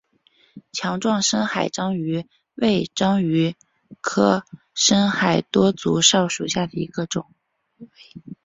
[0.71, 3.55] 强壮深海章鱼为章鱼
[4.01, 4.43] 科
[4.73, 7.27] 深海多足蛸属下的一个种。